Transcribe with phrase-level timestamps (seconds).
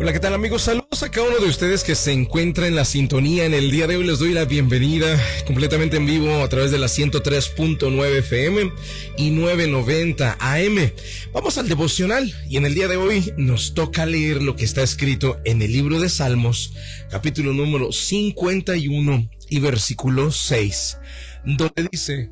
[0.00, 0.62] Hola, ¿qué tal amigos?
[0.62, 3.44] Saludos a cada uno de ustedes que se encuentra en la sintonía.
[3.44, 6.78] En el día de hoy les doy la bienvenida completamente en vivo a través de
[6.78, 8.72] la 103.9 FM
[9.16, 10.92] y 990 AM.
[11.32, 14.82] Vamos al devocional y en el día de hoy nos toca leer lo que está
[14.82, 16.72] escrito en el libro de Salmos,
[17.08, 20.98] capítulo número 51 y versículo 6,
[21.44, 22.30] donde dice,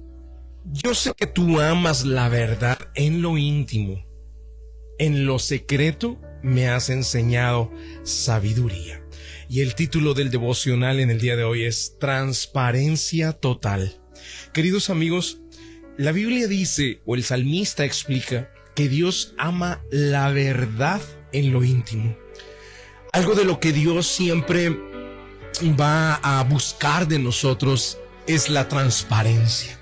[0.64, 4.04] yo sé que tú amas la verdad en lo íntimo,
[4.98, 7.70] en lo secreto me has enseñado
[8.02, 9.02] sabiduría.
[9.48, 14.01] Y el título del devocional en el día de hoy es Transparencia Total.
[14.52, 15.41] Queridos amigos,
[15.97, 21.00] la Biblia dice, o el salmista explica, que Dios ama la verdad
[21.33, 22.16] en lo íntimo.
[23.12, 24.70] Algo de lo que Dios siempre
[25.78, 29.78] va a buscar de nosotros es la transparencia.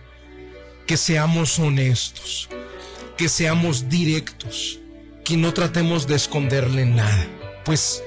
[0.86, 2.48] Que seamos honestos,
[3.16, 4.80] que seamos directos,
[5.28, 7.26] que no tratemos de esconderle nada,
[7.66, 8.02] pues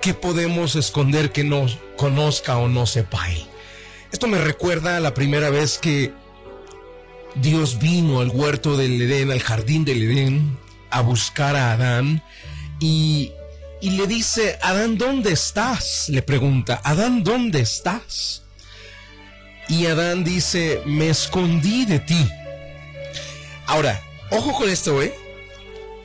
[0.00, 1.66] ¿qué podemos esconder que no
[1.98, 3.46] conozca o no sepa él?
[4.12, 6.10] Esto me recuerda a la primera vez que
[7.34, 12.22] Dios vino al huerto del Edén, al jardín del Edén, a buscar a Adán
[12.80, 13.32] y,
[13.82, 16.08] y le dice, Adán, ¿dónde estás?
[16.08, 18.44] Le pregunta, Adán, ¿dónde estás?
[19.68, 22.26] Y Adán dice, me escondí de ti.
[23.66, 25.27] Ahora, ojo con esto, ¿eh?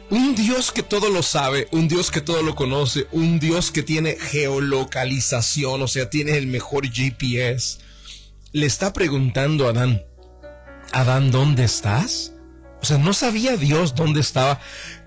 [0.10, 3.84] Un Dios que todo lo sabe, un Dios que todo lo conoce, un Dios que
[3.84, 7.80] tiene geolocalización, o sea, tiene el mejor GPS,
[8.52, 10.04] le está preguntando a Adán,
[10.92, 12.34] Adán, ¿dónde estás?
[12.84, 14.60] O sea, no sabía Dios dónde estaba.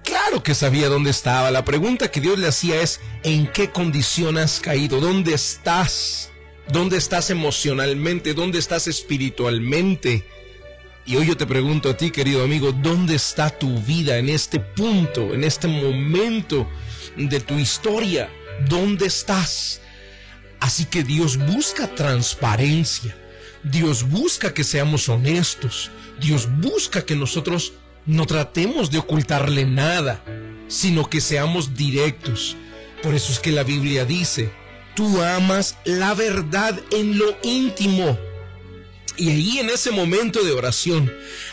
[0.02, 1.50] Claro que sabía dónde estaba.
[1.50, 4.98] La pregunta que Dios le hacía es, ¿en qué condición has caído?
[4.98, 6.30] ¿Dónde estás?
[6.72, 8.34] ¿Dónde estás emocionalmente?
[8.34, 10.26] ¿Dónde estás espiritualmente?
[11.06, 14.58] Y hoy yo te pregunto a ti, querido amigo, ¿dónde está tu vida en este
[14.58, 16.68] punto, en este momento
[17.16, 18.28] de tu historia?
[18.68, 19.80] ¿Dónde estás?
[20.58, 23.16] Así que Dios busca transparencia.
[23.62, 25.92] Dios busca que seamos honestos.
[26.20, 30.24] Dios busca que nosotros no tratemos de ocultarle nada,
[30.66, 32.56] sino que seamos directos.
[33.00, 34.50] Por eso es que la Biblia dice,
[34.96, 38.18] tú amas la verdad en lo íntimo
[39.16, 41.12] y ahí en ese momento de oración,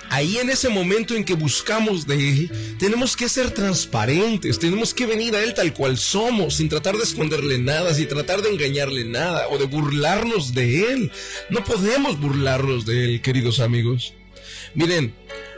[0.10, 5.06] ahí en ese momento en que buscamos de Él, tenemos que ser transparentes, tenemos que
[5.06, 9.06] venir a Él tal cual somos, sin tratar de esconderle nada, sin tratar de engañarle
[9.06, 11.12] nada o de burlarnos de Él.
[11.50, 14.14] No podemos burlarnos de Él, queridos amigos.
[14.74, 15.14] Miren,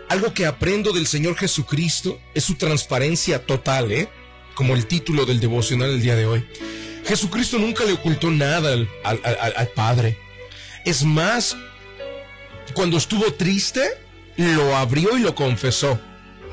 [0.09, 4.09] algo que aprendo del Señor Jesucristo es su transparencia total, ¿eh?
[4.53, 6.45] Como el título del devocional del día de hoy.
[7.05, 10.17] Jesucristo nunca le ocultó nada al, al, Padre.
[10.85, 11.55] Es más,
[12.73, 13.81] cuando estuvo triste,
[14.37, 15.99] lo abrió y lo confesó.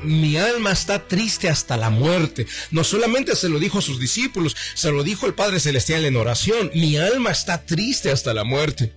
[0.03, 2.45] Mi alma está triste hasta la muerte.
[2.71, 6.17] No solamente se lo dijo a sus discípulos, se lo dijo el Padre Celestial en
[6.17, 6.71] oración.
[6.75, 8.93] Mi alma está triste hasta la muerte.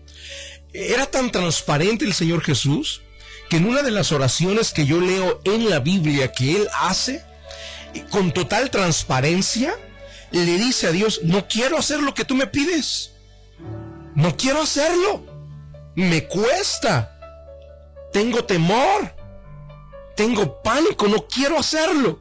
[0.72, 3.02] Era tan transparente el Señor Jesús
[3.48, 7.22] que en una de las oraciones que yo leo en la Biblia que Él hace,
[8.10, 9.74] con total transparencia,
[10.32, 13.12] le dice a Dios, no quiero hacer lo que tú me pides.
[14.16, 15.35] No quiero hacerlo.
[15.96, 17.16] Me cuesta
[18.12, 19.14] tengo temor,
[20.16, 22.20] tengo pánico, no quiero hacerlo.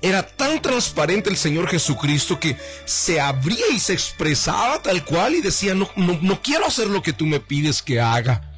[0.00, 5.40] Era tan transparente el Señor Jesucristo que se abría y se expresaba tal cual y
[5.40, 8.52] decía, no, no, quiero hacer lo que tú me pides que haga.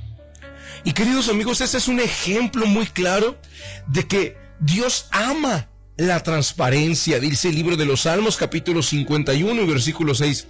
[0.84, 3.38] Y queridos amigos, ese es un ejemplo muy claro
[3.86, 9.66] de que Dios ama la transparencia, dice el libro de los Salmos capítulo 51 y
[9.66, 10.48] versículo 6.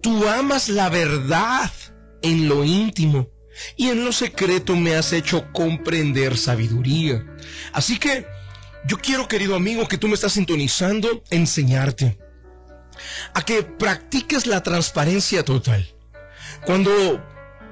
[0.00, 1.72] Tú amas la verdad
[2.22, 3.33] en lo íntimo
[3.76, 7.24] y en lo secreto me has hecho comprender sabiduría.
[7.72, 8.26] Así que
[8.86, 12.18] yo quiero, querido amigo, que tú me estás sintonizando, enseñarte
[13.32, 15.88] a que practiques la transparencia total.
[16.64, 17.22] Cuando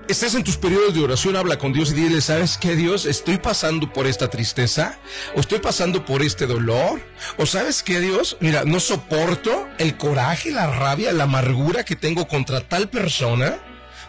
[0.08, 3.06] estés en tus periodos de oración, habla con Dios y dile, ¿sabes qué Dios?
[3.06, 4.98] Estoy pasando por esta tristeza,
[5.36, 7.00] o estoy pasando por este dolor,
[7.36, 8.36] o ¿sabes qué Dios?
[8.40, 13.58] Mira, no soporto el coraje, la rabia, la amargura que tengo contra tal persona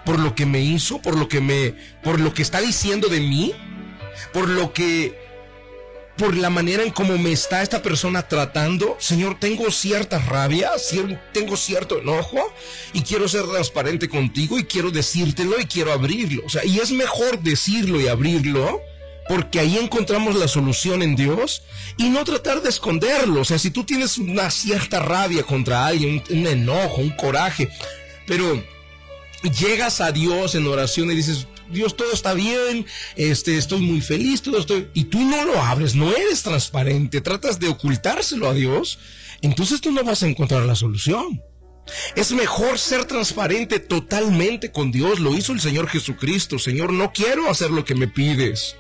[0.06, 3.20] por lo que me hizo, por lo que me, por lo que está diciendo de
[3.20, 3.54] mí,
[4.32, 5.18] por lo que,
[6.18, 8.96] por la manera en cómo me está esta persona tratando.
[9.00, 10.72] Señor, tengo cierta rabia,
[11.32, 12.54] tengo cierto enojo
[12.94, 16.44] y quiero ser transparente contigo y quiero decírtelo y quiero abrirlo.
[16.46, 18.82] O sea, y es mejor decirlo y abrirlo
[19.28, 21.64] porque ahí encontramos la solución en Dios
[21.98, 23.42] y no tratar de esconderlo.
[23.42, 27.70] O sea, si tú tienes una cierta rabia contra alguien, un enojo, un coraje,
[28.28, 28.62] pero
[29.44, 32.86] llegas a Dios en oración y dices, Dios, todo está bien,
[33.16, 37.60] este, estoy muy feliz, todo estoy, y tú no lo abres, no eres transparente, tratas
[37.60, 39.00] de ocultárselo a Dios,
[39.42, 41.42] entonces tú no vas a encontrar la solución.
[42.16, 45.20] Es mejor ser transparente totalmente con Dios.
[45.20, 46.58] Lo hizo el Señor Jesucristo.
[46.58, 48.78] Señor, no quiero hacer lo que me pides.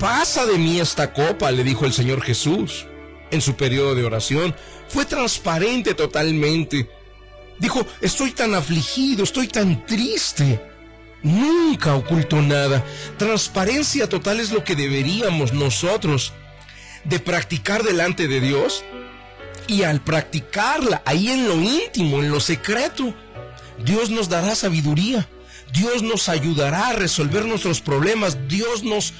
[0.00, 2.86] Pasa de mí esta copa, le dijo el Señor Jesús
[3.30, 4.54] en su periodo de oración.
[4.88, 6.90] Fue transparente totalmente.
[7.58, 10.60] Dijo, estoy tan afligido, estoy tan triste.
[11.22, 12.84] Nunca ocultó nada.
[13.16, 16.32] Transparencia total es lo que deberíamos nosotros
[17.04, 18.84] de practicar delante de Dios.
[19.66, 23.14] Y al practicarla ahí en lo íntimo, en lo secreto,
[23.82, 25.26] Dios nos dará sabiduría.
[25.72, 28.36] Dios nos ayudará a resolver nuestros problemas.
[28.48, 29.14] Dios nos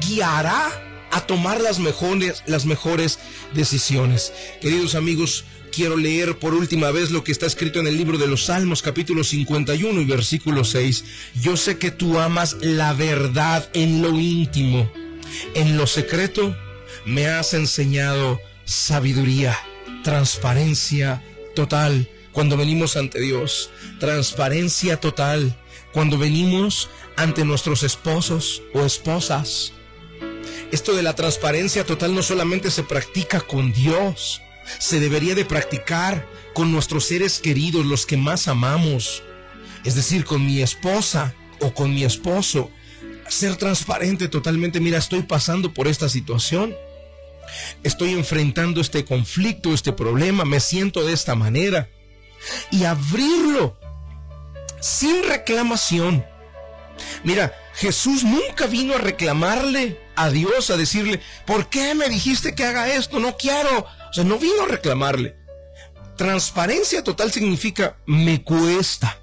[0.00, 3.18] guiará a tomar las mejores, las mejores
[3.54, 4.32] decisiones.
[4.60, 8.26] Queridos amigos, quiero leer por última vez lo que está escrito en el libro de
[8.26, 11.04] los Salmos capítulo 51 y versículo 6.
[11.40, 14.90] Yo sé que tú amas la verdad en lo íntimo.
[15.54, 16.56] En lo secreto
[17.04, 19.58] me has enseñado sabiduría,
[20.02, 21.22] transparencia
[21.54, 23.70] total cuando venimos ante Dios,
[24.00, 25.58] transparencia total
[25.92, 29.74] cuando venimos ante nuestros esposos o esposas.
[30.72, 34.40] Esto de la transparencia total no solamente se practica con Dios,
[34.78, 39.22] se debería de practicar con nuestros seres queridos, los que más amamos,
[39.84, 42.70] es decir, con mi esposa o con mi esposo.
[43.28, 46.74] Ser transparente totalmente, mira, estoy pasando por esta situación,
[47.82, 51.90] estoy enfrentando este conflicto, este problema, me siento de esta manera.
[52.70, 53.78] Y abrirlo
[54.80, 56.24] sin reclamación.
[57.24, 62.64] Mira, Jesús nunca vino a reclamarle a Dios, a decirle, ¿por qué me dijiste que
[62.64, 63.20] haga esto?
[63.20, 63.86] No quiero.
[64.10, 65.36] O sea, no vino a reclamarle.
[66.16, 69.18] Transparencia total significa, me cuesta.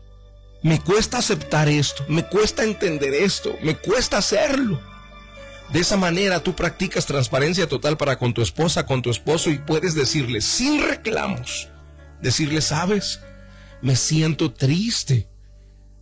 [0.62, 4.82] Me cuesta aceptar esto, me cuesta entender esto, me cuesta hacerlo.
[5.72, 9.60] De esa manera tú practicas transparencia total para con tu esposa, con tu esposo y
[9.60, 11.70] puedes decirle sin reclamos,
[12.22, 13.22] decirle, sabes,
[13.82, 15.30] me siento triste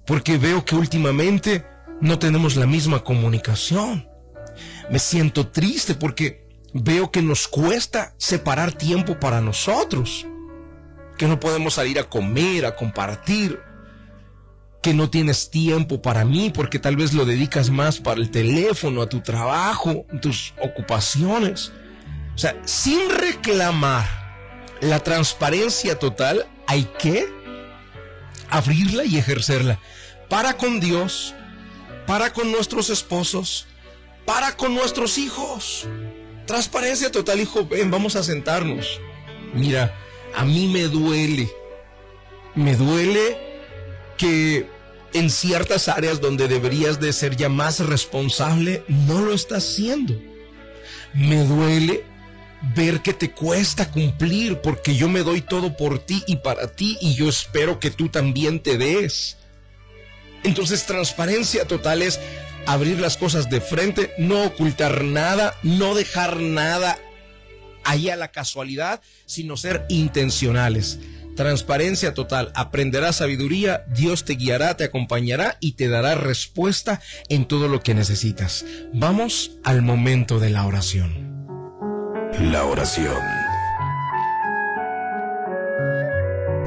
[0.07, 1.63] porque veo que últimamente
[2.01, 4.07] no tenemos la misma comunicación.
[4.89, 10.25] Me siento triste porque veo que nos cuesta separar tiempo para nosotros,
[11.17, 13.59] que no podemos salir a comer, a compartir,
[14.81, 19.01] que no tienes tiempo para mí porque tal vez lo dedicas más para el teléfono,
[19.01, 21.71] a tu trabajo, tus ocupaciones.
[22.35, 24.05] O sea, sin reclamar
[24.79, 27.27] la transparencia total, hay que
[28.49, 29.79] abrirla y ejercerla.
[30.29, 31.33] Para con Dios,
[32.05, 33.67] para con nuestros esposos,
[34.27, 35.87] para con nuestros hijos.
[36.45, 38.99] Transparencia total, hijo, ven, vamos a sentarnos.
[39.53, 39.95] Mira,
[40.35, 41.49] a mí me duele,
[42.53, 43.37] me duele
[44.17, 44.67] que
[45.13, 50.13] en ciertas áreas donde deberías de ser ya más responsable, no lo estás haciendo.
[51.13, 52.03] Me duele
[52.75, 56.97] ver que te cuesta cumplir porque yo me doy todo por ti y para ti
[56.99, 59.37] y yo espero que tú también te des.
[60.43, 62.19] Entonces transparencia total es
[62.67, 66.99] abrir las cosas de frente, no ocultar nada, no dejar nada
[67.83, 70.99] ahí a la casualidad, sino ser intencionales.
[71.35, 76.99] Transparencia total, aprenderás sabiduría, Dios te guiará, te acompañará y te dará respuesta
[77.29, 78.65] en todo lo que necesitas.
[78.93, 81.27] Vamos al momento de la oración.
[82.41, 83.21] La oración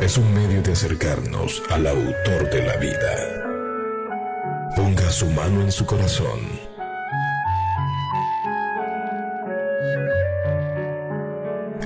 [0.00, 3.39] es un medio de acercarnos al autor de la vida.
[4.76, 6.38] Ponga su mano en su corazón.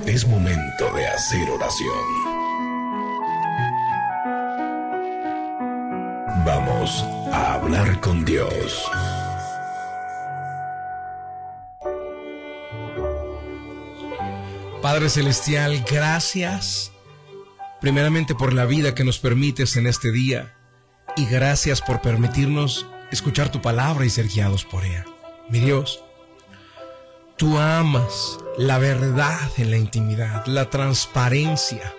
[0.05, 2.35] Es momento de hacer oración.
[6.45, 8.85] Vamos a hablar con Dios.
[14.81, 16.91] Padre Celestial, gracias
[17.81, 20.53] primeramente por la vida que nos permites en este día
[21.15, 25.05] y gracias por permitirnos escuchar tu palabra y ser guiados por ella.
[25.49, 26.03] Mi Dios,
[27.37, 31.93] tú amas la verdad en la intimidad, la transparencia.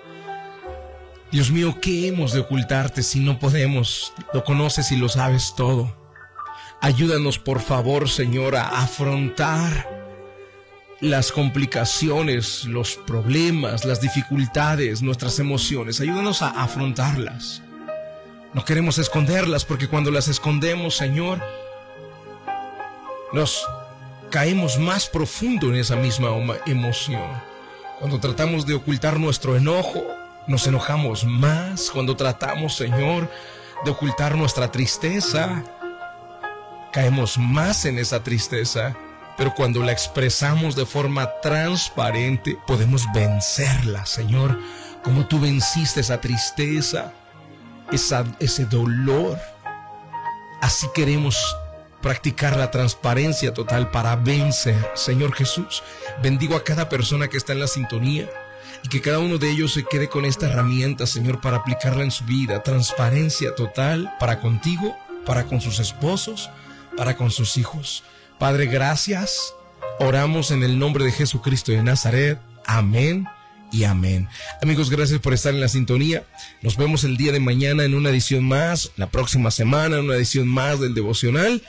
[1.32, 4.12] Dios mío, ¿qué hemos de ocultarte si no podemos?
[4.32, 5.94] Lo conoces y lo sabes todo.
[6.80, 9.96] Ayúdanos, por favor, Señor, a afrontar
[11.00, 16.00] las complicaciones, los problemas, las dificultades, nuestras emociones.
[16.00, 17.62] Ayúdanos a afrontarlas.
[18.56, 21.42] No queremos esconderlas porque cuando las escondemos, Señor,
[23.34, 23.68] nos
[24.30, 26.30] caemos más profundo en esa misma
[26.64, 27.20] emoción.
[27.98, 30.02] Cuando tratamos de ocultar nuestro enojo,
[30.46, 31.90] nos enojamos más.
[31.90, 33.30] Cuando tratamos, Señor,
[33.84, 35.62] de ocultar nuestra tristeza,
[36.94, 38.96] caemos más en esa tristeza.
[39.36, 44.58] pero cuando la expresamos de forma transparente, podemos vencerla, Señor,
[45.04, 47.12] como tú venciste esa tristeza,
[47.90, 49.38] ese dolor.
[50.60, 51.56] Así queremos
[52.02, 54.76] practicar la transparencia total para vencer.
[54.94, 55.82] Señor Jesús,
[56.22, 58.28] bendigo a cada persona que está en la sintonía
[58.82, 62.10] y que cada uno de ellos se quede con esta herramienta, Señor, para aplicarla en
[62.10, 62.62] su vida.
[62.62, 66.50] Transparencia total para contigo, para con sus esposos,
[66.96, 68.04] para con sus hijos.
[68.38, 69.54] Padre, gracias.
[69.98, 72.38] Oramos en el nombre de Jesucristo de Nazaret.
[72.66, 73.26] Amén
[73.76, 74.28] y amén.
[74.62, 76.24] Amigos, gracias por estar en la sintonía.
[76.62, 80.16] Nos vemos el día de mañana en una edición más, la próxima semana en una
[80.16, 81.62] edición más del devocional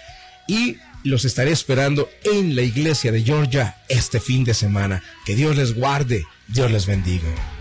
[0.47, 5.03] y los estaré esperando en la iglesia de Georgia este fin de semana.
[5.25, 7.56] Que Dios les guarde, Dios les bendiga.